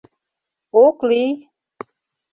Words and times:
—Ок 0.83 0.97
лий! 1.09 1.31